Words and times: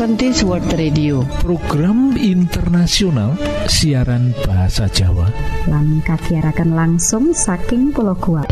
Adventist 0.00 0.48
World 0.48 0.64
Radio. 0.80 1.20
Program 1.44 2.16
internasional 2.16 3.36
siaran 3.68 4.32
bahasa 4.48 4.88
Jawa. 4.88 5.28
Lan 5.68 6.00
kagiarakan 6.00 6.72
langsung 6.72 7.36
saking 7.36 7.92
pulau 7.92 8.16
kuat 8.16 8.48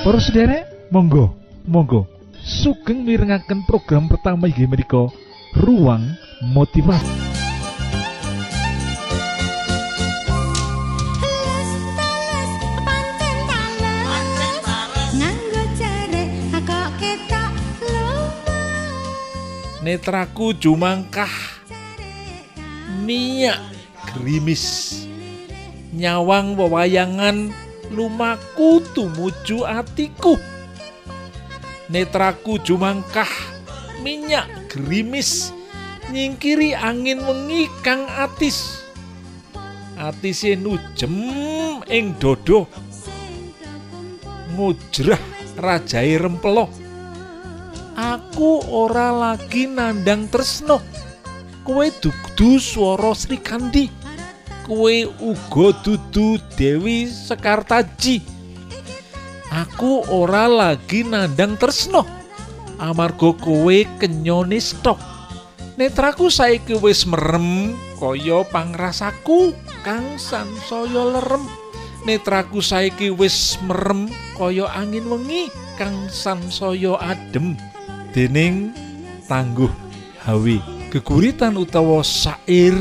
Para 0.00 0.16
sederek 0.16 0.88
monggo 0.88 1.36
monggo. 1.68 2.08
Sugeng 2.40 3.04
mirengaken 3.04 3.68
program 3.68 4.08
pertama 4.08 4.48
inggih 4.48 4.64
menika 4.64 5.12
ruang 5.60 6.16
motivasi 6.40 7.27
netraku 19.88 20.52
jumangkah. 20.52 21.32
Minyak 23.08 23.56
gerimis 24.04 24.92
nyawang 25.96 26.60
wewayangan 26.60 27.48
lumaku 27.88 28.84
tumuju 28.92 29.64
atiku. 29.64 30.36
Netraku 31.88 32.60
jumangkah. 32.60 33.32
Minyak 34.04 34.44
gerimis 34.68 35.56
nyingkiri 36.12 36.76
angin 36.76 37.24
wengi 37.24 37.72
kang 37.80 38.04
atis. 38.20 38.84
Atise 39.96 40.52
nujem 40.52 41.16
ing 41.88 42.12
dodo 42.20 42.68
ngujrah 44.52 45.18
rajai 45.56 46.20
rempelo 46.20 46.87
aku 47.98 48.62
ora 48.70 49.10
lagi 49.10 49.66
nandang 49.66 50.30
tresno 50.30 50.78
kue 51.66 51.90
dudu 51.98 52.62
swara 52.62 53.10
Sri 53.12 53.42
Kandi. 53.42 53.90
Kue 54.62 55.08
uga 55.18 55.72
dudu 55.80 56.38
Dewi 56.54 57.08
Sekartaji. 57.10 58.22
Aku 59.50 60.06
ora 60.06 60.46
lagi 60.46 61.02
nandang 61.02 61.58
tresno 61.58 62.06
amarga 62.78 63.34
kowe 63.34 63.78
kenyone 63.98 64.62
stok. 64.62 65.00
Netraku 65.74 66.30
saiki 66.30 66.78
wis 66.78 67.02
merem 67.06 67.74
kaya 67.98 68.46
pangrasaku 68.46 69.56
kang 69.82 70.20
sansaya 70.20 71.18
lerem. 71.18 71.42
Netraku 72.06 72.62
saiki 72.62 73.10
wis 73.10 73.58
merem 73.66 74.06
kaya 74.36 74.68
angin 74.76 75.08
wengi 75.08 75.50
kang 75.80 76.10
sansaya 76.12 76.98
adem 77.00 77.67
dening 78.18 78.74
tangguh 79.30 79.70
hawi. 80.26 80.58
Geguritan 80.90 81.54
utawa 81.54 82.02
sair 82.02 82.74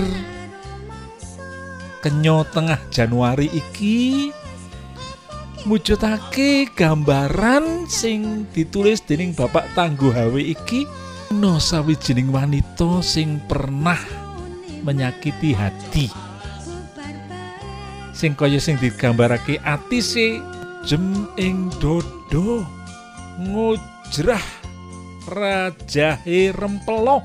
kenyo 2.01 2.41
tengah 2.49 2.81
Januari 2.89 3.45
iki 3.45 4.33
mujudake 5.69 6.73
gambaran 6.73 7.85
sing 7.85 8.49
ditulis 8.49 9.05
dening 9.05 9.37
Bapak 9.37 9.69
Tangguh 9.77 10.09
Hawi 10.09 10.57
iki. 10.57 10.89
No 11.37 11.61
sawijining 11.61 12.33
wanita 12.33 13.05
sing 13.05 13.37
pernah 13.45 14.01
menyakiti 14.81 15.53
hati. 15.53 16.09
Sing 18.09 18.33
kaya 18.33 18.57
sing 18.57 18.81
digambarake 18.81 19.61
atise 19.61 20.41
jem 20.81 21.29
ing 21.37 21.69
dodo 21.77 22.65
ngujrah 23.37 24.56
Rajahe 25.27 26.55
Rempelo. 26.55 27.19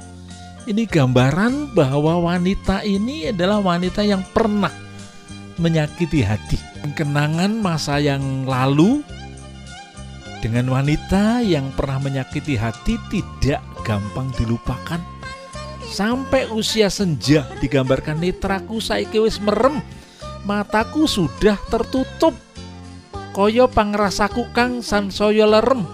Ini 0.66 0.86
gambaran 0.90 1.74
bahwa 1.74 2.18
wanita 2.22 2.82
ini 2.82 3.30
adalah 3.30 3.62
wanita 3.62 4.02
yang 4.02 4.26
pernah 4.34 4.70
menyakiti 5.58 6.22
hati. 6.22 6.58
Kenangan 6.98 7.62
masa 7.62 8.02
yang 8.02 8.46
lalu 8.46 9.06
dengan 10.42 10.74
wanita 10.74 11.46
yang 11.46 11.70
pernah 11.78 12.02
menyakiti 12.02 12.58
hati 12.58 12.98
tidak 13.06 13.62
gampang 13.86 14.34
dilupakan. 14.34 14.98
Sampai 15.86 16.50
usia 16.50 16.90
senja 16.90 17.46
digambarkan 17.62 18.18
netraku 18.18 18.82
saiki 18.82 19.22
wis 19.22 19.38
merem, 19.38 19.78
mataku 20.42 21.06
sudah 21.06 21.58
tertutup. 21.70 22.34
Koyo 23.30 23.70
pangrasaku 23.70 24.50
kang 24.52 24.82
sansaya 24.82 25.46
lerem, 25.46 25.86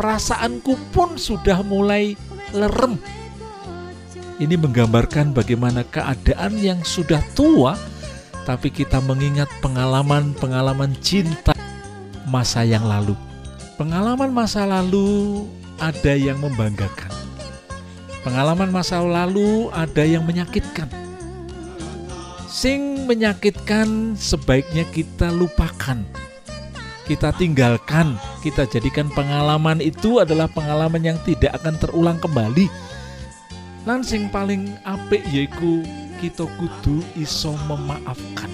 perasaanku 0.00 0.96
pun 0.96 1.20
sudah 1.20 1.60
mulai 1.60 2.16
lerem. 2.56 2.96
Ini 4.40 4.56
menggambarkan 4.56 5.36
bagaimana 5.36 5.84
keadaan 5.84 6.56
yang 6.56 6.80
sudah 6.80 7.20
tua, 7.36 7.76
tapi 8.48 8.72
kita 8.72 8.96
mengingat 9.04 9.52
pengalaman-pengalaman 9.60 10.96
cinta 11.04 11.52
masa 12.24 12.64
yang 12.64 12.88
lalu. 12.88 13.12
Pengalaman 13.76 14.32
masa 14.32 14.64
lalu 14.64 15.44
ada 15.76 16.16
yang 16.16 16.40
membanggakan. 16.40 17.12
Pengalaman 18.24 18.72
masa 18.72 19.04
lalu 19.04 19.68
ada 19.76 20.00
yang 20.08 20.24
menyakitkan. 20.24 20.88
Sing 22.48 23.04
menyakitkan 23.04 24.16
sebaiknya 24.16 24.88
kita 24.88 25.28
lupakan 25.28 26.00
kita 27.10 27.34
tinggalkan, 27.34 28.14
kita 28.40 28.64
jadikan 28.64 29.12
pengalaman 29.12 29.84
itu 29.84 30.18
adalah 30.18 30.48
pengalaman 30.48 31.04
yang 31.04 31.18
tidak 31.28 31.52
akan 31.60 31.76
terulang 31.76 32.18
kembali. 32.18 32.66
Lansing 33.84 34.32
paling 34.32 34.76
apik 34.84 35.24
yaiku 35.28 35.84
kita 36.20 36.48
kudu 36.56 37.04
iso 37.16 37.56
memaafkan. 37.68 38.48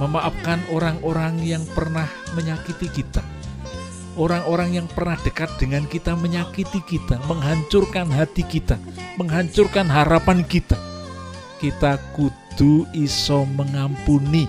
Memaafkan 0.00 0.62
orang-orang 0.72 1.40
yang 1.42 1.64
pernah 1.72 2.08
menyakiti 2.36 2.88
kita. 2.88 3.24
Orang-orang 4.18 4.82
yang 4.82 4.86
pernah 4.90 5.14
dekat 5.20 5.48
dengan 5.62 5.86
kita 5.86 6.16
menyakiti 6.18 6.82
kita, 6.82 7.22
menghancurkan 7.30 8.10
hati 8.10 8.42
kita, 8.42 8.80
menghancurkan 9.14 9.86
harapan 9.86 10.42
kita. 10.42 10.74
Kita 11.62 11.98
kudu 12.14 12.86
iso 12.94 13.46
mengampuni, 13.46 14.46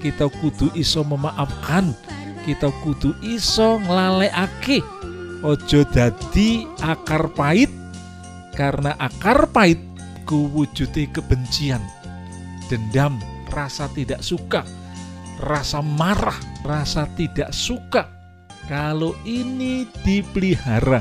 kita 0.00 0.28
kudu 0.28 0.74
iso 0.76 1.00
memaafkan 1.04 1.96
kita 2.48 2.72
kudu 2.80 3.12
iso 3.20 3.76
nglalekake 3.84 4.80
ojo 5.44 5.84
dadi 5.92 6.64
akar 6.80 7.28
pahit 7.36 7.68
karena 8.56 8.96
akar 8.96 9.52
pahit 9.52 9.76
ku 10.24 10.48
wujude 10.56 11.04
kebencian 11.12 11.84
dendam 12.72 13.20
rasa 13.52 13.92
tidak 13.92 14.24
suka 14.24 14.64
rasa 15.38 15.78
marah 15.80 16.36
rasa 16.66 17.06
tidak 17.14 17.54
suka. 17.54 18.10
Kalau 18.68 19.16
ini 19.24 19.88
dipelihara 20.04 21.00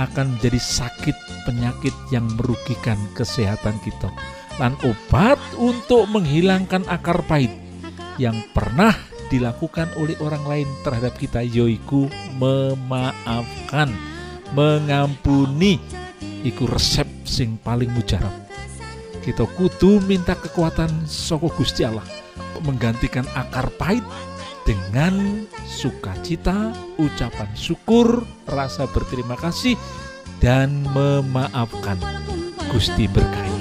akan 0.00 0.38
menjadi 0.38 0.56
sakit 0.56 1.44
penyakit 1.44 1.92
yang 2.08 2.24
merugikan 2.38 2.96
kesehatan 3.12 3.76
kita. 3.84 4.08
Dan 4.56 4.76
obat 4.84 5.36
untuk 5.60 6.08
menghilangkan 6.08 6.88
akar 6.88 7.20
pahit 7.28 7.52
yang 8.16 8.36
pernah 8.56 8.92
dilakukan 9.30 9.88
oleh 9.96 10.18
orang 10.20 10.44
lain 10.44 10.68
terhadap 10.82 11.14
kita 11.16 11.40
yoiku 11.40 12.10
memaafkan 12.36 13.88
mengampuni 14.52 15.78
iku 16.42 16.66
resep 16.66 17.06
sing 17.22 17.54
paling 17.62 17.88
mujarab 17.94 18.34
kita 19.22 19.46
kudu 19.46 20.02
minta 20.04 20.34
kekuatan 20.34 21.06
soko 21.06 21.48
Gusti 21.54 21.86
Allah 21.86 22.04
menggantikan 22.60 23.24
akar 23.32 23.72
pahit 23.80 24.04
dengan 24.68 25.44
sukacita, 25.66 26.70
ucapan 27.00 27.50
syukur, 27.56 28.22
rasa 28.46 28.86
berterima 28.86 29.34
kasih, 29.34 29.74
dan 30.38 30.84
memaafkan. 30.94 31.98
Gusti 32.70 33.10
berkahi. 33.10 33.59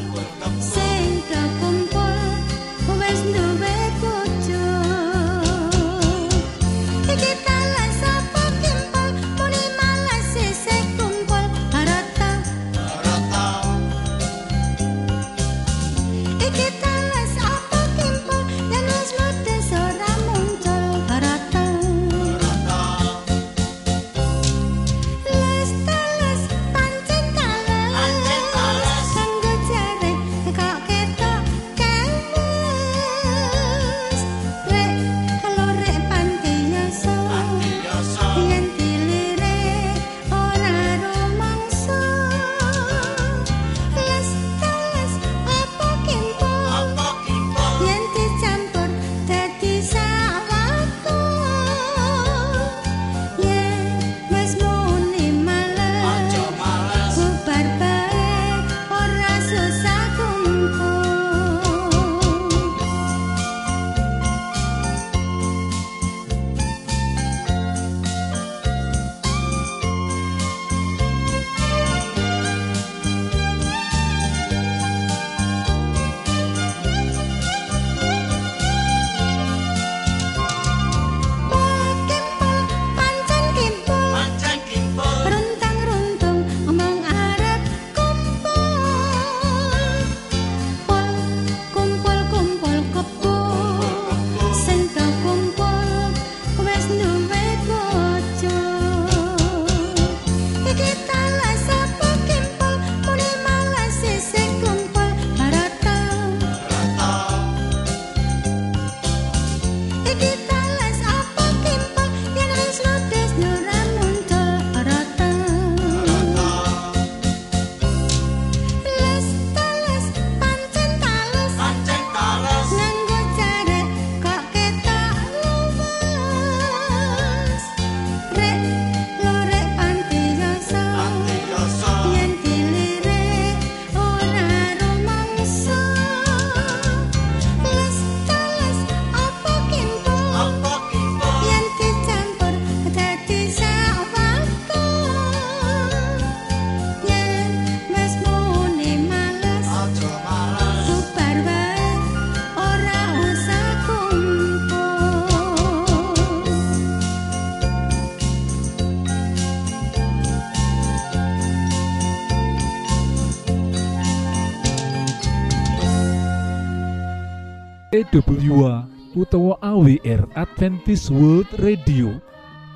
Utawa 169.20 169.60
AWR 169.60 170.32
Adventist 170.32 171.12
World 171.12 171.52
Radio 171.60 172.16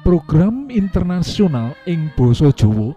program 0.03 0.67
internasional 0.67 1.71
ing 1.87 2.11
Basa 2.19 2.51
Jawa 2.51 2.91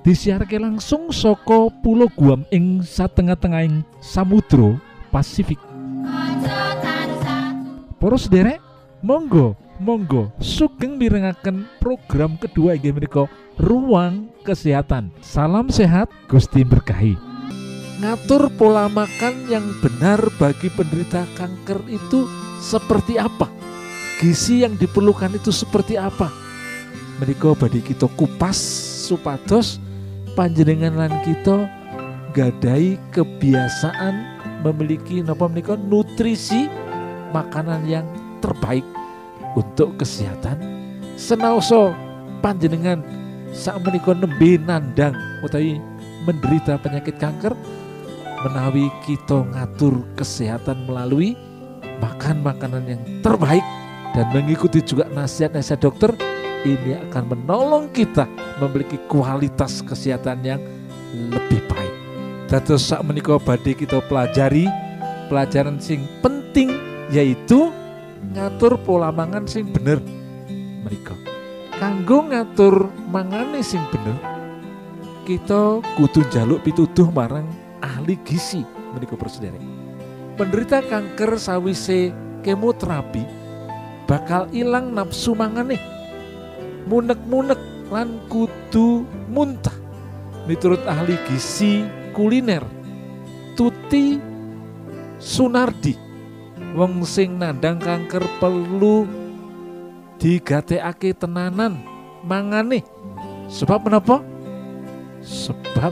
disiharke 0.00 0.56
langsung 0.56 1.12
saka 1.12 1.68
Pulau 1.84 2.08
Guam 2.16 2.48
ing 2.48 2.80
satengah-tengahing 2.80 3.84
Samudra 4.00 4.80
Pasifik. 5.12 5.60
Poros 8.00 8.30
derek 8.32 8.64
monggo 9.04 9.52
monggo 9.76 10.32
sugeng 10.40 10.96
mirengaken 10.96 11.68
program 11.76 12.40
kedua 12.40 12.80
inggih 12.80 12.96
menika 12.96 13.28
ruang 13.60 14.32
kesehatan. 14.48 15.12
Salam 15.20 15.68
sehat 15.68 16.08
Gusti 16.24 16.64
berkahi. 16.64 17.20
Ngatur 17.98 18.54
pola 18.54 18.86
makan 18.86 19.50
yang 19.50 19.66
benar 19.82 20.22
bagi 20.38 20.70
penderita 20.70 21.26
kanker 21.34 21.82
itu 21.90 22.47
seperti 22.58 23.16
apa? 23.16 23.46
Gizi 24.18 24.66
yang 24.66 24.74
diperlukan 24.74 25.38
itu 25.38 25.54
seperti 25.54 25.94
apa? 25.94 26.26
Mereka 27.22 27.54
badi 27.54 27.82
kita 27.82 28.10
kupas 28.18 28.58
supados 29.06 29.78
panjenengan 30.34 30.94
lan 30.94 31.12
kita 31.22 31.66
gadai 32.34 32.98
kebiasaan 33.14 34.14
memiliki 34.62 35.22
napa 35.22 35.46
menika 35.46 35.74
nutrisi 35.78 36.66
makanan 37.30 37.86
yang 37.86 38.06
terbaik 38.38 38.86
untuk 39.58 39.98
kesehatan 39.98 40.58
senaoso 41.18 41.94
panjenengan 42.38 43.02
saat 43.50 43.82
menika 43.82 44.14
nembe 44.14 44.60
nandang 44.62 45.14
utawi 45.42 45.82
menderita 46.22 46.78
penyakit 46.78 47.18
kanker 47.18 47.54
menawi 48.46 48.86
kita 49.02 49.42
ngatur 49.54 50.06
kesehatan 50.14 50.86
melalui 50.86 51.34
makan 51.98 52.42
makanan 52.42 52.84
yang 52.86 53.02
terbaik 53.20 53.62
dan 54.14 54.26
mengikuti 54.34 54.82
juga 54.82 55.06
nasihat-nasihat 55.12 55.80
dokter 55.82 56.10
ini 56.66 56.98
akan 57.10 57.34
menolong 57.34 57.90
kita 57.94 58.26
memiliki 58.58 58.98
kualitas 59.06 59.84
kesehatan 59.84 60.42
yang 60.42 60.60
lebih 61.30 61.62
baik. 61.70 61.94
Dados 62.48 62.88
sak 62.88 63.04
menika 63.04 63.36
badhe 63.38 63.76
kita 63.76 64.02
pelajari 64.08 64.66
pelajaran 65.28 65.78
sing 65.78 66.02
penting 66.24 66.72
yaitu 67.12 67.70
ngatur 68.34 68.80
pola 68.82 69.12
mangan 69.12 69.44
sing 69.44 69.68
bener. 69.68 70.00
Mereka 70.82 71.14
kanggo 71.78 72.26
ngatur 72.26 72.90
mangane 73.06 73.62
sing 73.62 73.84
bener 73.94 74.18
kita 75.28 75.84
kudu 75.94 76.24
jaluk 76.32 76.64
pituduh 76.64 77.12
marang 77.12 77.44
ahli 77.84 78.16
gizi 78.24 78.64
menika 78.96 79.14
Saudara. 79.28 79.77
Penderita 80.38 80.78
kanker 80.86 81.34
sawise 81.34 82.14
kemoterapi 82.46 83.26
bakal 84.06 84.46
ilang 84.54 84.94
nafsu 84.94 85.34
mangane. 85.34 85.82
Munek-munek 86.86 87.58
lan 87.90 88.22
kudu 88.30 89.02
muntah. 89.26 89.74
Miturut 90.46 90.80
ahli 90.86 91.18
gizi 91.26 91.84
kuliner 92.14 92.62
Tuti 93.58 94.16
Sunardi 95.18 95.98
wong 96.78 97.02
sing 97.02 97.42
nandang 97.42 97.82
kanker 97.82 98.22
perlu 98.38 99.02
digatekake 100.22 101.18
tenanan 101.18 101.82
mangane 102.22 102.86
sebab 103.50 103.90
menapa 103.90 104.22
sebab 105.18 105.90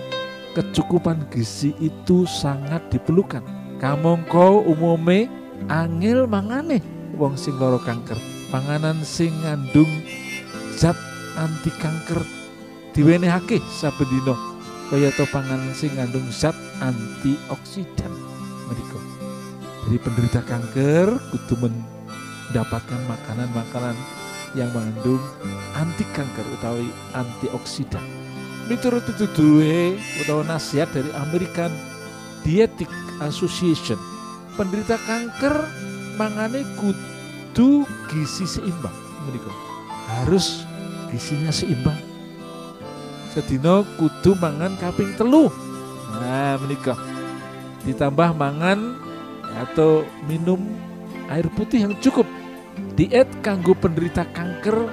kecukupan 0.54 1.26
gizi 1.34 1.74
itu 1.82 2.22
sangat 2.24 2.86
diperlukan. 2.94 3.55
Kamongko 3.76 4.64
umume 4.64 5.28
angel 5.68 6.24
mangane 6.24 6.80
wong 7.16 7.36
sing 7.36 7.56
loro 7.60 7.76
kanker. 7.76 8.16
Panganan 8.48 9.02
sing 9.04 9.34
ngandung 9.42 9.90
zat 10.78 10.96
anti 11.36 11.68
kanker 11.76 12.22
diwenehake 12.96 13.60
saben 13.68 14.08
dina 14.08 14.32
kaya 14.88 15.12
to 15.12 15.28
panganan 15.28 15.74
sing 15.76 15.92
ngandung 15.92 16.24
zat 16.32 16.56
antioksidan 16.80 18.12
mereka. 18.70 19.00
Jadi 19.86 19.96
penderita 20.00 20.40
kanker 20.46 21.06
kudu 21.34 21.54
mendapatkan 21.60 23.00
makanan-makanan 23.06 23.96
yang 24.56 24.72
mengandung 24.72 25.20
anti 25.76 26.06
kanker 26.16 26.46
utawi 26.56 26.88
antioksidan 27.12 28.02
miturut 28.66 29.06
itu 29.06 29.26
duwe 29.30 29.94
utawa 30.22 30.42
nasihat 30.42 30.90
dari 30.90 31.10
American 31.14 31.70
Dietetic 32.46 32.86
Association. 33.26 33.98
Penderita 34.54 34.94
kanker 35.02 35.66
mangane 36.14 36.62
kudu 36.78 37.82
gizi 38.06 38.46
seimbang 38.46 38.94
menika. 39.26 39.50
Harus 40.06 40.62
gizinya 41.10 41.50
seimbang. 41.50 41.98
Sedina 43.34 43.82
kudu 43.98 44.38
mangan 44.38 44.78
kaping 44.78 45.18
telu. 45.18 45.50
Nah 46.22 46.54
menika. 46.62 46.94
Ditambah 47.82 48.38
mangan 48.38 48.94
atau 49.66 50.06
minum 50.30 50.62
air 51.26 51.50
putih 51.58 51.82
yang 51.82 51.98
cukup. 51.98 52.30
Diet 52.94 53.26
kanggo 53.42 53.74
penderita 53.74 54.22
kanker 54.30 54.86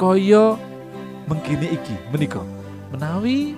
koyo 0.00 0.56
mengkini 1.28 1.76
iki 1.76 1.94
menikah 2.14 2.46
menawi 2.94 3.52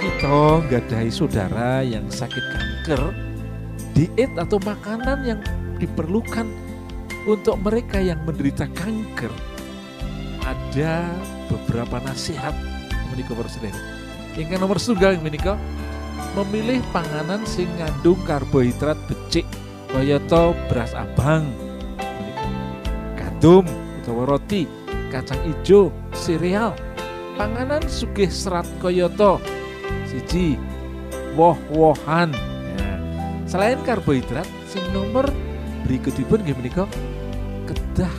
kita 0.00 0.64
gadai 0.72 1.12
saudara 1.12 1.84
yang 1.84 2.08
sakit 2.08 2.40
kanker 2.56 3.12
diet 3.92 4.32
atau 4.40 4.56
makanan 4.64 5.28
yang 5.28 5.40
diperlukan 5.76 6.48
untuk 7.28 7.60
mereka 7.60 8.00
yang 8.00 8.16
menderita 8.24 8.64
kanker 8.72 9.28
ada 10.40 11.04
beberapa 11.52 12.00
nasihat 12.00 12.56
menikah 13.12 13.36
presiden 13.36 13.76
yang 14.40 14.56
nomor 14.56 14.80
setunggal 14.80 15.20
menikah 15.20 15.60
memilih 16.32 16.80
panganan 16.96 17.44
sing 17.44 17.68
ngandung 17.76 18.16
karbohidrat 18.24 18.96
becik 19.04 19.44
kayata 19.90 20.54
beras 20.70 20.94
abang. 20.94 21.44
Gandum 23.18 23.66
utawa 24.00 24.36
roti 24.36 24.64
kacang 25.10 25.42
hijau 25.44 25.90
sereal. 26.14 26.72
Panganan 27.34 27.82
sugih 27.88 28.28
serat 28.28 28.68
koyoto 28.78 29.40
siji 30.10 30.58
woh-wohan. 31.38 32.34
Ya. 32.34 32.90
selain 33.46 33.78
karbohidrat 33.86 34.46
sing 34.66 34.82
nomor 34.90 35.30
berikutipun 35.86 36.42
nggih 36.42 36.58
menika 36.58 36.84
kedah 37.70 38.14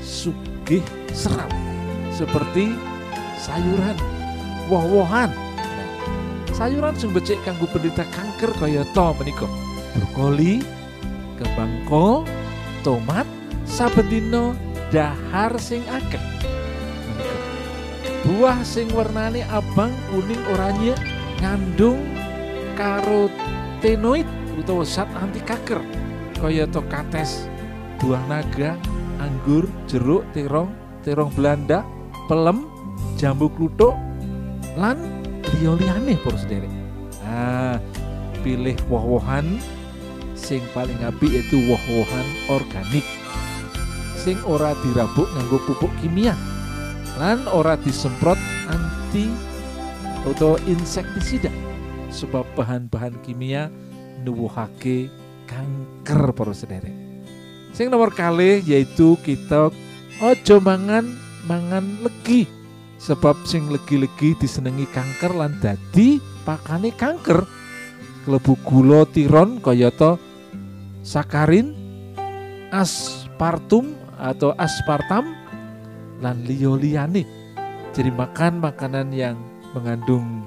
sugih 0.00 0.80
serat 1.12 1.52
seperti 2.08 2.72
sayuran 3.36 3.96
woh-wohan. 4.72 5.28
Nah, 5.28 5.88
sayuran 6.56 6.96
sing 6.96 7.12
becik 7.12 7.36
kanggo 7.44 7.68
penderita 7.68 8.08
kanker 8.16 8.56
kayata 8.56 9.12
menika? 9.20 9.44
Brokoli 9.96 10.64
kembang 11.36 11.84
kol 11.84 12.24
tomat 12.80 13.28
saben 13.68 14.08
dina 14.08 14.56
dahar 14.88 15.52
sing 15.60 15.84
akeh. 15.92 16.20
Buah 18.26 18.58
sing 18.66 18.90
warnane 18.90 19.46
abang 19.54 19.94
kuning 20.10 20.42
oranye 20.50 20.96
ngandung 21.40 22.00
karotenoid 22.76 24.28
utawa 24.56 24.84
zat 24.84 25.08
anti 25.16 25.40
kanker 25.44 25.80
kaya 26.40 26.64
to 26.68 26.80
kates 26.88 27.48
buah 28.00 28.20
naga 28.28 28.76
anggur, 29.20 29.64
jeruk, 29.88 30.24
terong, 30.36 30.70
terong 31.00 31.32
Belanda, 31.32 31.84
pelem, 32.28 32.68
jambu 33.16 33.48
kluthuk, 33.52 33.96
lan 34.76 35.00
liya-liyane 35.56 36.20
para 36.20 36.36
sederek. 36.36 36.72
Nah, 37.24 37.80
pilih 38.44 38.76
woh-wohan 38.92 39.58
sing 40.36 40.62
paling 40.76 41.00
apik 41.02 41.32
yaitu 41.32 41.58
woh-wohan 41.66 42.26
organik 42.52 43.02
sing 44.14 44.38
ora 44.46 44.76
dirabuk 44.84 45.26
nganggo 45.34 45.58
pupuk 45.66 45.90
kimia 45.98 46.36
lan 47.18 47.42
ora 47.50 47.74
disemprot 47.80 48.38
anti 48.70 49.26
atau 50.26 50.58
insektisida. 50.66 51.50
Sebab 52.10 52.46
bahan-bahan 52.58 53.18
kimia 53.22 53.70
nuwuhake 54.22 55.10
kanker 55.46 56.34
para 56.34 56.54
sederek. 56.54 56.94
Sing 57.70 57.92
nomor 57.92 58.10
kali 58.10 58.64
yaitu 58.64 59.14
kita 59.22 59.70
ojo 60.22 60.56
mangan 60.62 61.06
mangan 61.46 61.84
legi. 62.02 62.48
Sebab 62.96 63.44
sing 63.44 63.68
legi-legi 63.68 64.34
disenengi 64.40 64.88
kanker 64.88 65.36
lan 65.36 65.60
dadi 65.60 66.18
pakane 66.42 66.90
kanker. 66.96 67.44
Klebu 68.24 68.58
gula 68.66 69.06
tiron 69.06 69.62
kayata 69.62 70.18
sakarin 71.06 71.76
aspartum 72.74 73.94
atau 74.18 74.50
aspartam 74.58 75.30
lan 76.18 76.42
liyo-liyane 76.48 77.46
jadi 77.96 78.12
makan 78.12 78.60
makanan 78.60 79.08
yang 79.08 79.40
mengandung 79.76 80.40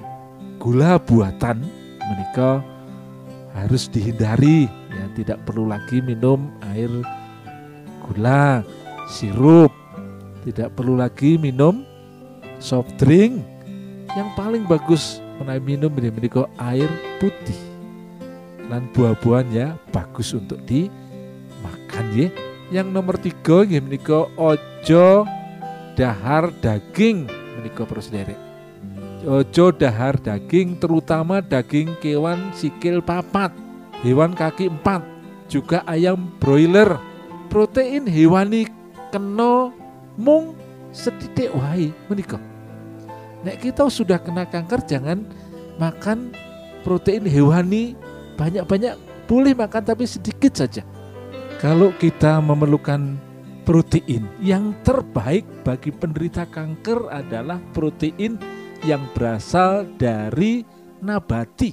gula 0.58 0.98
buatan 0.98 1.62
menikah 2.02 2.66
harus 3.54 3.86
dihindari. 3.86 4.66
Ya 4.90 5.06
tidak 5.14 5.46
perlu 5.46 5.70
lagi 5.70 6.02
minum 6.02 6.50
air 6.74 6.90
gula 8.10 8.66
sirup. 9.06 9.70
Tidak 10.42 10.74
perlu 10.74 10.98
lagi 10.98 11.38
minum 11.38 11.86
soft 12.58 12.90
drink. 12.98 13.38
Yang 14.18 14.30
paling 14.34 14.66
bagus 14.66 15.22
menaik 15.38 15.62
minum 15.62 15.94
ini 16.02 16.10
menikah 16.10 16.50
air 16.58 16.90
putih. 17.22 17.62
Dan 18.66 18.90
buah-buahan 18.94 19.48
ya 19.54 19.68
bagus 19.94 20.34
untuk 20.34 20.58
dimakan 20.66 22.06
ya. 22.18 22.30
Yang 22.70 22.88
nomor 22.90 23.18
tiga 23.22 23.66
ya 23.66 23.82
menikah 23.82 24.30
ojo 24.38 25.26
dahar 25.94 26.54
daging 26.62 27.30
menikah 27.58 27.86
terus 27.86 28.10
ojo 29.26 29.66
dahar 29.76 30.16
daging 30.20 30.80
terutama 30.80 31.44
daging 31.44 31.96
kewan 32.00 32.52
sikil 32.56 33.04
papat 33.04 33.52
hewan 34.06 34.32
kaki 34.32 34.72
empat 34.72 35.04
juga 35.50 35.82
ayam 35.90 36.30
broiler. 36.38 37.02
Protein 37.50 38.06
hewani 38.06 38.70
kena 39.10 39.74
mung 40.14 40.54
sedidik 40.94 41.50
wae 41.50 41.90
menikah 42.06 42.38
nek 43.44 43.58
kita 43.64 43.88
sudah 43.88 44.20
kena 44.20 44.44
kanker 44.48 44.84
jangan 44.84 45.24
makan 45.80 46.36
protein 46.84 47.24
hewani. 47.28 47.96
Banyak-banyak 48.40 48.96
boleh 49.28 49.52
makan 49.52 49.84
tapi 49.84 50.08
sedikit 50.08 50.56
saja. 50.56 50.84
Kalau 51.60 51.92
kita 52.00 52.40
memerlukan 52.40 53.20
protein 53.68 54.24
yang 54.40 54.72
terbaik 54.88 55.44
bagi 55.68 55.92
penderita 55.92 56.48
kanker 56.48 57.12
adalah 57.12 57.60
protein 57.76 58.40
yang 58.84 59.04
berasal 59.16 59.88
dari 60.00 60.64
nabati 61.04 61.72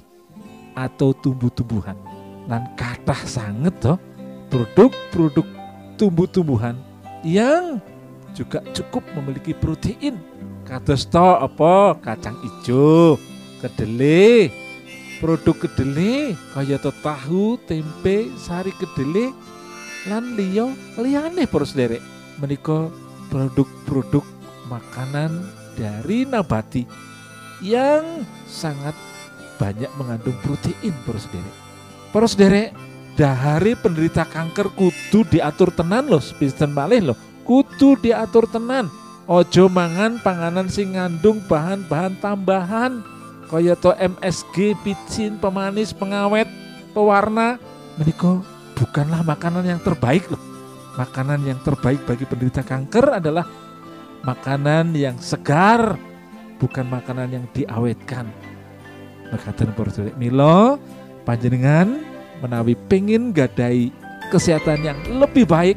atau 0.75 1.11
tumbuh-tumbuhan. 1.15 1.97
Dan 2.47 2.63
kathah 2.79 3.21
sangat 3.27 3.75
toh 3.83 3.99
produk-produk 4.47 5.43
tumbuh-tumbuhan 5.99 6.79
yang 7.25 7.83
juga 8.31 8.63
cukup 8.71 9.03
memiliki 9.17 9.51
protein. 9.51 10.15
Kados 10.63 11.07
to 11.07 11.23
apa 11.23 11.95
kacang 12.03 12.35
hijau, 12.43 13.15
kedelai, 13.63 14.51
produk 15.23 15.55
kedelai 15.55 16.35
kaya 16.51 16.75
tahu, 16.77 17.55
tempe, 17.63 18.31
sari 18.35 18.75
kedelai 18.75 19.31
lan 20.07 20.35
liya 20.35 20.71
liyane 20.99 21.47
para 21.47 21.65
sederek 21.67 22.03
menika 22.39 22.91
produk-produk 23.31 24.23
makanan 24.71 25.43
dari 25.77 26.25
nabati 26.25 26.83
yang 27.61 28.25
sangat 28.49 28.97
banyak 29.61 29.89
mengandung 29.97 30.37
protein 30.41 30.93
para 31.05 31.21
sederek 31.21 31.55
para 32.11 32.25
sederek 32.25 32.69
dahari 33.17 33.73
penderita 33.73 34.21
kanker 34.25 34.69
kudu 34.77 35.25
diatur 35.29 35.73
tenan 35.73 36.05
loh 36.05 36.21
spisten 36.21 36.71
malih 36.71 37.11
loh. 37.11 37.17
Kudu 37.41 37.97
diatur 37.97 38.45
tenan. 38.45 38.91
Ojo 39.27 39.67
mangan 39.67 40.23
panganan 40.23 40.71
sing 40.71 40.95
ngandung 40.95 41.43
bahan-bahan 41.51 42.15
tambahan 42.23 43.03
kaya 43.51 43.75
to 43.79 43.91
MSG, 43.95 44.75
picin, 44.83 45.35
pemanis, 45.39 45.91
pengawet, 45.91 46.47
pewarna. 46.91 47.59
Menika 47.99 48.39
bukanlah 48.75 49.23
makanan 49.23 49.67
yang 49.67 49.81
terbaik 49.83 50.27
loh. 50.31 50.39
Makanan 50.95 51.43
yang 51.43 51.59
terbaik 51.63 52.03
bagi 52.07 52.23
penderita 52.27 52.63
kanker 52.63 53.19
adalah 53.19 53.47
makanan 54.25 54.95
yang 54.95 55.17
segar, 55.21 55.99
bukan 56.57 56.85
makanan 56.89 57.29
yang 57.33 57.45
diawetkan. 57.53 58.29
Mekaten 59.27 59.75
para 59.75 59.91
Milo 60.15 60.79
panjenengan 61.27 61.99
menawi 62.39 62.79
pengin 62.87 63.35
gadai 63.35 63.91
kesehatan 64.31 64.87
yang 64.87 64.99
lebih 65.19 65.43
baik 65.43 65.75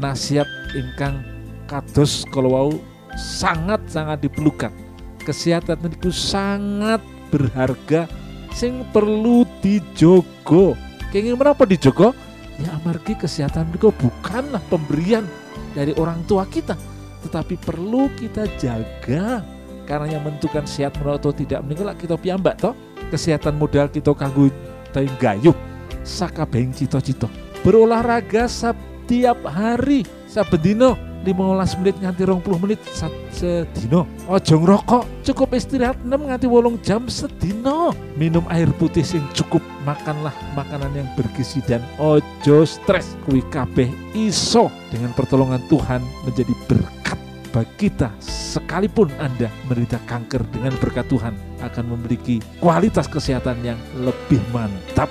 nasihat 0.00 0.48
ingkang 0.72 1.20
kados 1.68 2.24
kalau 2.32 2.80
sangat-sangat 3.18 4.24
diperlukan. 4.24 4.72
Kesehatan 5.20 5.92
itu 5.92 6.08
sangat 6.08 7.04
berharga 7.28 8.08
sing 8.56 8.82
perlu 8.88 9.44
dijogo 9.60 10.74
Kenging 11.10 11.34
menapa 11.34 11.66
dijogo? 11.66 12.14
Ya 12.62 12.70
amargi 12.78 13.18
kesehatan 13.18 13.74
itu 13.74 13.90
bukanlah 13.90 14.62
pemberian 14.70 15.26
dari 15.74 15.90
orang 15.98 16.22
tua 16.30 16.46
kita, 16.46 16.78
tetapi 17.24 17.60
perlu 17.60 18.08
kita 18.16 18.48
jaga 18.56 19.44
karena 19.84 20.18
yang 20.18 20.22
menentukan 20.22 20.64
sehat 20.64 20.96
atau 21.00 21.34
tidak. 21.34 21.60
Meninggal 21.66 21.96
kita 21.98 22.14
piyambak 22.14 22.60
toh. 22.60 22.76
Kesehatan 23.10 23.58
modal 23.58 23.90
kita 23.90 24.14
kanggo 24.14 24.46
gayuh 25.18 25.54
saka 26.06 26.46
beng 26.46 26.70
cito-cito 26.70 27.26
berolahraga 27.62 28.48
setiap 28.48 29.38
hari. 29.46 30.06
Sabedino 30.30 30.94
15 31.26 31.80
menit 31.82 31.96
nganti 32.00 32.22
20 32.24 32.62
menit 32.62 32.80
sedino. 33.34 34.08
Ojo 34.24 34.54
ngerokok 34.62 35.02
cukup 35.26 35.52
istirahat 35.52 35.98
6 36.00 36.06
nganti 36.06 36.46
wolong 36.48 36.80
jam 36.80 37.10
sedino. 37.10 37.92
Minum 38.16 38.46
air 38.48 38.70
putih 38.78 39.04
sing 39.04 39.20
cukup 39.36 39.60
makanlah 39.84 40.32
makanan 40.56 40.94
yang 40.96 41.08
bergizi 41.18 41.60
dan 41.66 41.84
ojo 42.00 42.64
stres. 42.64 43.18
Kuwi 43.26 43.44
kabeh 43.52 43.90
iso 44.16 44.72
dengan 44.88 45.12
pertolongan 45.12 45.60
Tuhan 45.68 46.00
menjadi 46.24 46.54
berkat 46.70 46.99
bagi 47.50 47.90
kita 47.90 48.14
sekalipun 48.22 49.10
Anda 49.18 49.50
menderita 49.66 49.98
kanker 50.06 50.46
dengan 50.54 50.74
berkat 50.78 51.06
Tuhan 51.10 51.34
akan 51.62 51.84
memiliki 51.98 52.38
kualitas 52.62 53.10
kesehatan 53.10 53.58
yang 53.66 53.78
lebih 53.98 54.38
mantap 54.54 55.10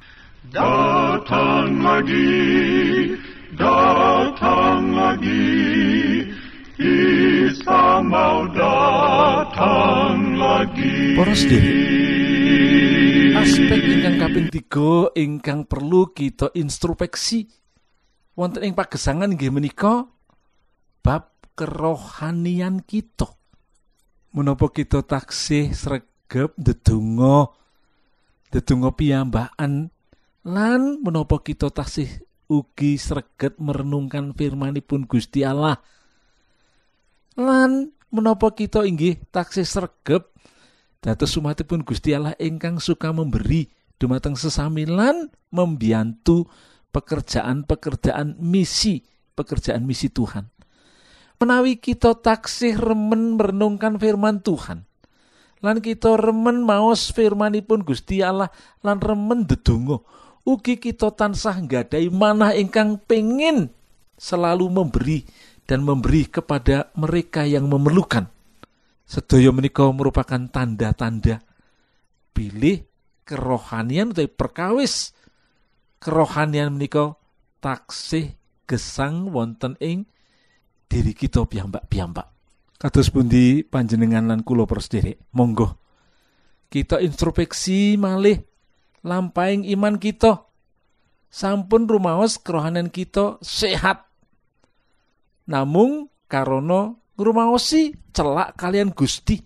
Datang 0.51 1.79
lagi, 1.79 2.27
datang 3.55 4.91
lagi, 4.91 5.47
Isa 6.75 8.03
mau 8.03 8.51
datang 8.51 10.35
lagi. 10.35 11.15
Para 11.15 11.31
sedherek, 11.31 11.71
aspek 13.39 13.79
ingkang 13.79 14.19
kaping 14.19 14.47
tiga 14.51 15.07
ingkang 15.15 15.63
perlu 15.63 16.11
kita 16.11 16.51
introspeksi. 16.51 17.47
Wonten 18.35 18.67
ing 18.67 18.75
pagesangan 18.75 19.31
nggih 19.31 19.55
menika 19.55 20.03
bab 20.99 21.31
kerohanian 21.55 22.83
kita. 22.83 23.39
Menapa 24.35 24.67
kita 24.67 24.99
taksih 24.99 25.71
sregep 25.71 26.59
ndedonga 26.59 27.55
ndedonga 28.51 28.91
piyambakan 28.99 29.95
lan 30.41 31.01
menapa 31.05 31.37
kita 31.41 31.69
taksih 31.69 32.09
ugi 32.49 32.97
sreget 32.97 33.57
merenungkan 33.61 34.33
firmanipun 34.33 35.05
Gusti 35.05 35.45
Allah? 35.45 35.77
Lan 37.37 37.93
menapa 38.11 38.51
kita 38.51 38.83
inggih 38.83 39.21
taksih 39.29 39.63
sregep 39.63 40.27
dados 40.99 41.33
umatipun 41.37 41.85
Gusti 41.85 42.11
Allah 42.11 42.35
ingkang 42.41 42.81
suka 42.81 43.13
memberi 43.13 43.69
dumateng 43.95 44.33
sesami 44.35 44.89
lan 44.89 45.29
membiantu 45.53 46.49
pekerjaan-pekerjaan 46.91 48.41
misi 48.41 48.99
pekerjaan 49.37 49.87
misi 49.87 50.11
Tuhan. 50.11 50.49
Menawi 51.41 51.81
kita 51.81 52.13
taksih 52.21 52.77
remen 52.77 53.39
merenungkan 53.39 53.97
firman 53.97 54.45
Tuhan 54.45 54.85
lan 55.61 55.77
kita 55.79 56.17
remen 56.17 56.65
maos 56.65 57.13
firmanipun 57.13 57.85
Gusti 57.85 58.25
Allah 58.25 58.49
lan 58.81 58.97
remen 58.97 59.45
dedonga 59.45 60.01
ugi 60.47 60.77
kita 60.77 61.13
tansah 61.13 61.61
nggadai 61.61 62.07
manah 62.09 62.53
ingkang 62.55 62.97
pengin 63.03 63.69
selalu 64.17 64.69
memberi 64.69 65.25
dan 65.65 65.85
memberi 65.85 66.27
kepada 66.27 66.91
mereka 66.97 67.45
yang 67.47 67.69
memerlukan. 67.69 68.27
Sedaya 69.05 69.51
menika 69.51 69.87
merupakan 69.91 70.39
tanda-tanda 70.47 71.43
pilih 72.31 72.85
kerohanian 73.27 74.15
atau 74.15 74.27
perkawis 74.31 75.11
kerohanian 75.99 76.71
menika 76.71 77.15
taksih 77.59 78.33
gesang 78.63 79.29
wonten 79.29 79.75
ing 79.83 80.07
diri 80.87 81.11
kita 81.11 81.43
piyambak-piyambak. 81.43 82.27
Kados 82.79 83.13
pundi 83.13 83.61
panjenengan 83.61 84.25
lan 84.25 84.41
kula 84.41 84.65
persederek, 84.65 85.29
monggo 85.37 85.81
kita 86.71 87.03
introspeksi 87.03 87.99
malih 87.99 88.39
lampaing 89.05 89.65
iman 89.77 89.97
kita. 89.97 90.45
Sampun 91.31 91.87
rumaos 91.87 92.35
kerohanian 92.35 92.91
kita 92.91 93.39
sehat. 93.39 94.03
Namung 95.47 96.11
karono 96.27 97.01
ngrumaosi 97.15 97.95
celak 98.11 98.57
kalian 98.59 98.91
Gusti. 98.91 99.39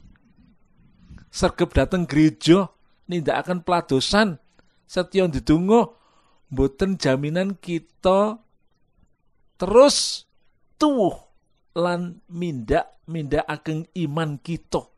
Sergep 1.30 1.76
dateng 1.76 2.08
gereja 2.08 2.72
nindakaken 3.12 3.62
peladosan 3.62 4.40
setya 4.88 5.28
ndedonga 5.28 5.92
mboten 6.48 6.96
jaminan 6.96 7.58
kita 7.58 8.40
terus 9.60 10.30
tuwuh 10.80 11.18
lan 11.76 12.24
mindak 12.32 12.96
mindak 13.06 13.44
ageng 13.46 13.84
iman 13.94 14.40
kita. 14.40 14.95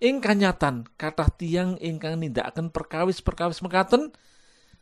Ing 0.00 0.24
kanyatan 0.24 0.88
kathah 0.96 1.28
tiang 1.36 1.76
ingkang 1.76 2.16
nindakaken 2.18 2.72
perkawis-perkawis 2.72 3.60
mekaten 3.60 4.10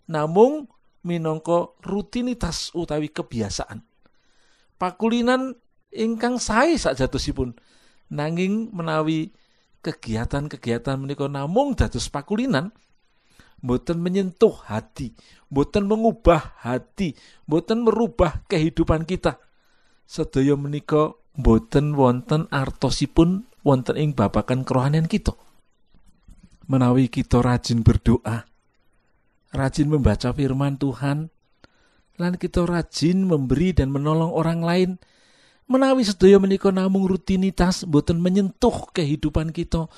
namung 0.06 0.70
minangka 1.02 1.74
rutinitas 1.82 2.70
utawi 2.72 3.10
kebiasaan. 3.10 3.82
Pakulinan 4.78 5.58
ingkang 5.90 6.38
sae 6.38 6.78
sakjatosipun 6.78 7.58
nanging 8.14 8.70
menawi 8.70 9.34
kegiatan-kegiatan 9.82 10.94
menika 10.98 11.26
namung 11.26 11.74
dados 11.74 12.06
pakulinan 12.06 12.70
boten 13.58 13.98
menyentuh 13.98 14.54
hati 14.70 15.18
boten 15.50 15.90
mengubah 15.90 16.54
hati 16.62 17.18
boten 17.42 17.82
merubah 17.82 18.46
kehidupan 18.46 19.02
kita. 19.02 19.42
Sedaya 20.08 20.54
menika 20.54 21.12
boten 21.34 21.98
wonten 21.98 22.46
artosipun 22.54 23.50
wonten 23.68 24.00
ing 24.00 24.16
babakan 24.16 24.64
kerohanian 24.64 25.04
kita. 25.04 25.36
Menawi 26.64 27.12
kita 27.12 27.44
rajin 27.44 27.84
berdoa, 27.84 28.48
rajin 29.52 29.88
membaca 29.92 30.32
firman 30.32 30.80
Tuhan, 30.80 31.28
lan 32.16 32.32
kita 32.40 32.64
rajin 32.64 33.28
memberi 33.28 33.76
dan 33.76 33.92
menolong 33.92 34.32
orang 34.32 34.60
lain, 34.64 34.90
menawi 35.68 36.04
sedaya 36.04 36.40
menika 36.40 36.72
namung 36.72 37.04
rutinitas 37.08 37.84
boten 37.84 38.20
menyentuh 38.20 38.88
kehidupan 38.92 39.52
kita, 39.52 39.88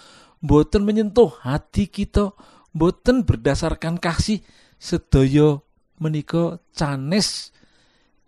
boten 0.43 0.87
menyentuh 0.87 1.31
hati 1.43 1.91
kita, 1.91 2.35
boten 2.71 3.27
berdasarkan 3.27 3.99
kasih 3.99 4.43
sedaya 4.79 5.59
menika 5.99 6.63
canes 6.71 7.51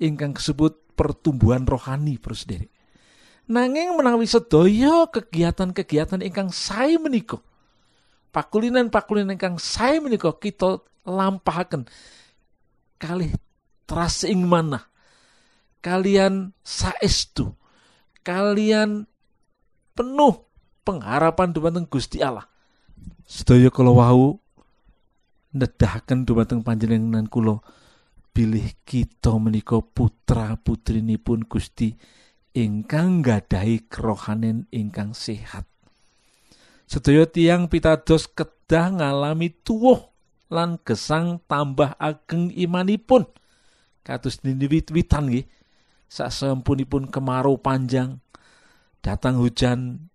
ingkang 0.02 0.34
disebut 0.34 0.82
pertumbuhan 0.98 1.62
rohani 1.62 2.18
prosderek. 2.18 2.71
Nanging 3.50 3.98
menawi 3.98 4.30
sedaya 4.30 5.06
kegiatan-kegiatan 5.10 6.22
ingkang 6.22 6.54
sae 6.54 6.94
menika 6.96 7.42
pakulinan-pakulinan 8.32 9.36
ingkang 9.36 9.58
sae 9.60 9.98
menika 9.98 10.32
kita 10.38 10.80
lampahaken 11.04 11.84
kalih 12.96 13.34
teras 13.84 14.22
ing 14.24 14.46
manah 14.46 14.86
kalian 15.82 16.54
saestu 16.62 17.52
kalian 18.22 19.04
penuh 19.92 20.46
pengharapan 20.86 21.50
dumateng 21.50 21.86
Gusti 21.90 22.22
Allah. 22.22 22.46
Sedaya 23.26 23.68
kula 23.68 23.90
wau 23.90 24.38
nedahaken 25.52 26.24
dumateng 26.24 26.62
panjenengan 26.64 27.26
kula 27.26 27.60
bilih 28.32 28.72
kita 28.86 29.34
menika 29.36 29.82
putra 29.82 30.56
putrinipun 30.56 31.44
Gusti 31.44 31.92
ingkang 32.52 33.24
gadahi 33.24 33.88
kerohanen 33.88 34.68
ingkang 34.72 35.16
sehat. 35.16 35.64
Sedaya 36.84 37.24
tiang 37.24 37.72
pitados 37.72 38.28
kedah 38.28 38.92
ngalami 39.00 39.48
tuwuh 39.64 40.12
lan 40.52 40.76
gesang 40.84 41.40
tambah 41.48 41.96
ageng 41.96 42.52
imanipun. 42.52 43.24
Kados 44.04 44.44
wit-witan 44.44 45.32
nggih. 45.32 45.48
Sasampunipun 46.12 47.08
kemarau 47.08 47.56
panjang, 47.56 48.20
datang 49.00 49.40
hujan, 49.40 50.12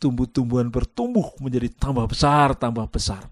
tumbuh-tumbuhan 0.00 0.72
bertumbuh 0.72 1.36
menjadi 1.44 1.68
tambah 1.76 2.08
besar, 2.08 2.56
tambah 2.56 2.88
besar. 2.88 3.28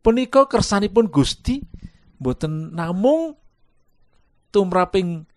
Punika 0.00 0.48
kersanipun 0.48 1.12
Gusti 1.12 1.60
boten 2.16 2.72
namung 2.72 3.36
tumraping 4.48 5.28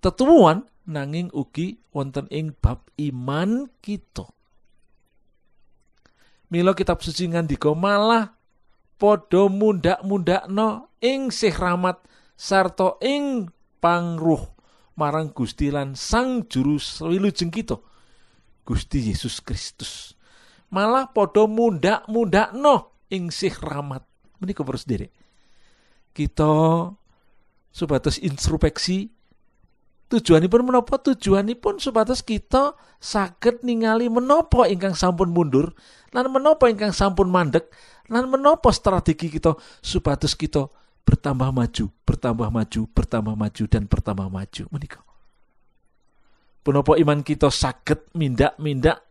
tetuwuhan 0.00 0.64
nanging 0.86 1.30
ugi 1.30 1.78
wonten 1.94 2.26
ing 2.30 2.54
bab 2.58 2.86
iman 2.98 3.70
kita. 3.82 4.26
Mila 6.52 6.76
kitab 6.76 7.00
suci 7.00 7.32
ngandika 7.32 7.72
malah 7.72 8.36
padha 9.00 9.48
mundak-mundakno 9.48 10.92
ing 11.00 11.32
sih 11.32 11.54
rahmat 11.54 12.04
sarta 12.36 13.00
ing 13.00 13.48
pangruh 13.80 14.52
marang 15.00 15.32
Gusti 15.32 15.72
lan 15.72 15.96
Sang 15.96 16.44
Juru 16.46 16.76
Wilujeng 17.08 17.48
kita 17.48 17.80
Gusti 18.62 19.10
Yesus 19.10 19.40
Kristus. 19.40 20.14
Malah 20.68 21.08
padha 21.10 21.48
mundak-mundakno 21.48 23.08
ing 23.08 23.32
sih 23.32 23.52
rahmat. 23.52 24.04
Menika 24.38 24.60
terus 24.60 24.84
derek. 24.84 25.12
Kita 26.12 26.52
supados 27.72 28.20
introspeksi 28.20 29.08
tujuanipun 30.12 30.60
menapa? 30.68 31.00
Tujuanipun 31.00 31.80
supados 31.80 32.20
kita 32.20 32.76
saged 33.00 33.64
ningali 33.64 34.12
menapa 34.12 34.68
ingkang 34.68 34.92
sampun 34.92 35.32
mundur 35.32 35.72
lan 36.12 36.28
menapa 36.28 36.68
ingkang 36.68 36.92
sampun 36.92 37.32
mandek 37.32 37.72
lan 38.12 38.28
menapa 38.28 38.68
strategi 38.70 39.32
kita 39.32 39.56
supados 39.80 40.36
kita 40.36 40.68
bertambah 41.02 41.50
maju 41.50 41.84
bertambah 42.04 42.48
maju 42.52 42.80
bertambah 42.92 43.34
maju 43.34 43.64
dan 43.66 43.88
bertambah 43.88 44.28
maju 44.28 44.64
menika. 44.68 45.00
Punapa 46.62 46.94
iman 46.94 47.26
kita 47.26 47.50
saged 47.50 48.14
mindak-mindak 48.14 49.02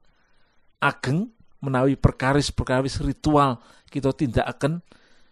ageng 0.80 1.36
menawi 1.60 2.00
perkaris-perkaris 2.00 3.04
ritual 3.04 3.60
kita 3.92 4.16
tindak 4.16 4.48
akan 4.48 4.80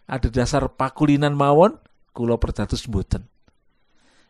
ada 0.04 0.28
dasar 0.28 0.68
pakulinan 0.68 1.32
mawon 1.32 1.80
kula 2.12 2.36
perdados 2.36 2.84
mboten. 2.84 3.24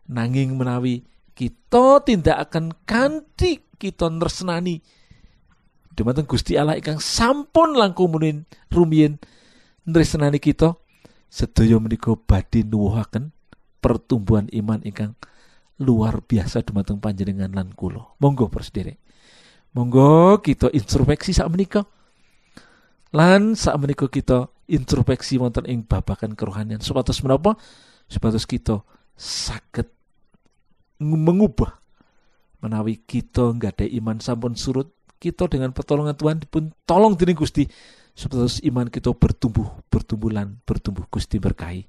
Nanging 0.07 0.55
menawi 0.55 1.03
kita 1.41 2.05
tindak 2.05 2.37
akan 2.37 2.77
kanthi 2.85 3.65
kita 3.81 4.13
nresnani. 4.13 4.85
Dumateng 5.97 6.29
Gusti 6.29 6.61
Allah 6.61 6.77
ingkang 6.77 7.01
sampun 7.01 7.81
langkung 7.81 8.13
munin 8.13 8.45
rumiyin 8.69 9.17
nresnani 9.89 10.37
kita 10.37 10.77
sedaya 11.33 11.81
menika 11.81 12.13
badhe 12.13 12.61
nuwuhaken 12.61 13.33
pertumbuhan 13.81 14.53
iman 14.53 14.85
ingkang 14.85 15.17
luar 15.81 16.21
biasa 16.21 16.61
dumateng 16.61 17.01
panjenengan 17.01 17.49
lan 17.49 17.73
kula. 17.73 18.21
Monggo 18.21 18.53
Prosedere 18.53 19.01
monggo 19.73 20.43
kita 20.45 20.69
introspeksi 20.75 21.31
sak 21.31 21.49
menika 21.49 21.87
lan 23.17 23.57
sak 23.57 23.81
menika 23.81 24.13
kita 24.13 24.51
introspeksi 24.69 25.41
wonten 25.41 25.65
ing 25.65 25.89
babakan 25.89 26.37
kerohanian. 26.37 26.85
Supados 26.85 27.25
menapa? 27.25 27.57
Supados 28.07 28.45
kita 28.45 28.85
saged 29.17 30.00
mengubah. 31.01 31.81
Menawi 32.61 33.01
kita 33.01 33.57
nggak 33.57 33.81
ada 33.81 33.87
iman 33.89 34.21
sampun 34.21 34.53
surut 34.53 34.93
kita 35.17 35.49
dengan 35.49 35.73
pertolongan 35.73 36.17
Tuhan 36.17 36.45
pun 36.49 36.73
tolong 36.85 37.17
diri 37.17 37.33
Gusti 37.33 37.65
supaya 38.13 38.45
iman 38.69 38.89
kita 38.89 39.13
bertumbuh 39.17 39.81
bertumbuhan 39.89 40.61
bertumbuh. 40.69 41.09
Gusti 41.09 41.41
berkahi. 41.41 41.89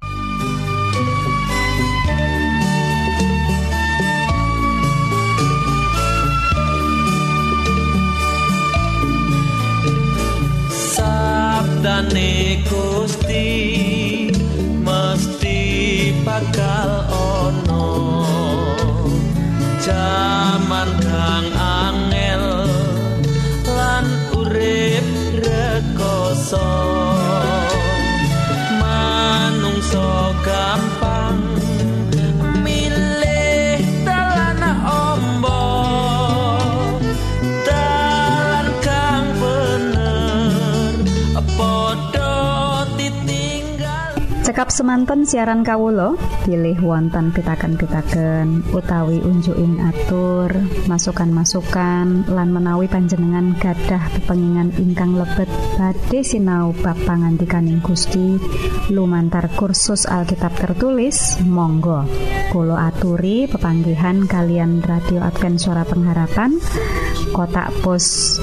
Sabdane 10.71 12.63
Gusti 12.67 13.47
mesti 14.83 15.59
bakal 16.23 17.07
ono 17.11 18.30
jaman 20.81 20.97
kang 21.05 21.60
semanten 44.81 45.29
siaran 45.29 45.61
kawulo 45.61 46.17
pilih 46.41 46.73
wonten 46.81 47.29
pitaken-pitaken 47.29 48.65
utawi 48.73 49.21
unjuking 49.21 49.77
atur 49.77 50.49
masukan-masukan 50.89 52.25
lan 52.25 52.49
menawi 52.49 52.89
panjenengan 52.89 53.53
gadah 53.61 54.01
pepengingan 54.17 54.73
ingkang 54.81 55.13
lebet. 55.13 55.45
Badhe 55.77 56.25
sinau 56.25 56.73
bab 56.81 56.97
pangantikaning 57.05 57.77
Gusti 57.85 58.41
lumantar 58.89 59.53
kursus 59.53 60.09
Alkitab 60.09 60.57
tertulis 60.57 61.37
Monggo. 61.45 62.01
Kulo 62.49 62.73
aturi 62.73 63.45
pepanggihan 63.45 64.25
kalian 64.25 64.81
Radio 64.81 65.21
Advent 65.21 65.61
Suara 65.61 65.85
Pengharapan 65.85 66.57
kotak 67.37 67.69
pos 67.85 68.41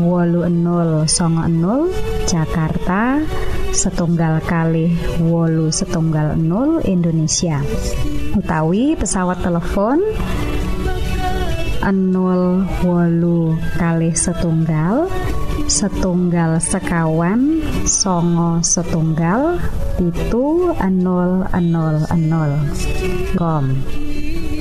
wolu 0.00 0.48
enol 0.48 1.04
songo 1.12 1.44
enol 1.44 1.92
Jakarta 2.24 3.20
setunggal 3.74 4.38
kali 4.46 4.94
wolu 5.18 5.74
setunggal 5.74 6.38
0 6.38 6.86
Indonesia. 6.86 7.58
Utawi 8.38 8.94
pesawat 8.94 9.42
telepon 9.42 9.98
0 11.82 12.86
wolu 12.86 13.58
kali 13.74 14.14
setunggal 14.14 15.10
setunggal 15.66 16.62
sekawan 16.62 17.60
songo 17.84 18.62
setunggal 18.62 19.58
pitu 19.98 20.70
000 20.78 21.50
kom 23.34 23.64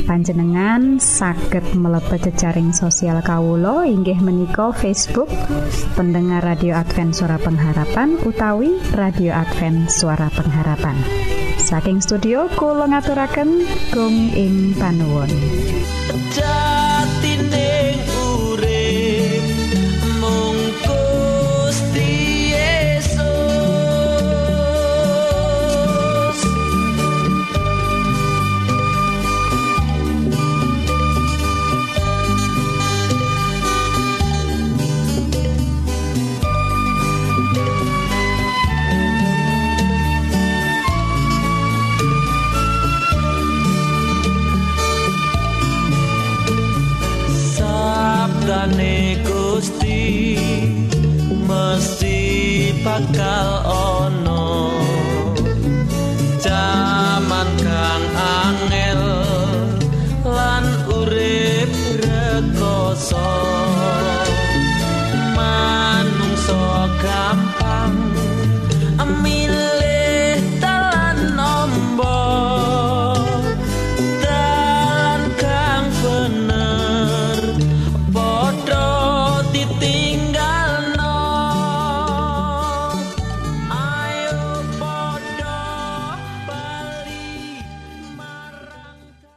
panjenengan 0.04 1.00
saged 1.00 1.64
mlebet 1.74 2.30
jejaring 2.30 2.76
sosial 2.76 3.24
Kawulo 3.24 3.88
inggih 3.88 4.20
menika 4.20 4.76
Facebook 4.76 5.32
pendengar 5.96 6.44
radio 6.44 6.76
Advent 6.76 7.16
suara 7.16 7.40
pengharapan 7.40 8.20
utawi 8.28 8.76
radio 8.94 9.32
Advent 9.32 9.88
suara 9.88 10.28
pengharapan. 10.32 11.00
Saking 11.58 12.04
studio 12.04 12.52
kula 12.60 12.92
ngaturaken 12.92 13.64
gong 13.96 14.36
ing 14.36 14.76
panuwun 14.76 15.32
bakal 52.94 53.53